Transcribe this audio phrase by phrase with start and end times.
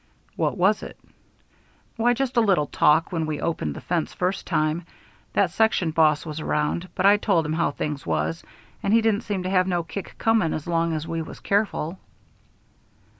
[0.35, 0.99] "What was it?"
[1.95, 4.83] "Why, just a little talk when we opened the fence first time.
[5.33, 8.43] That section boss was around, but I told him how things was,
[8.81, 11.99] and he didn't seem to have no kick coming as long as we was careful."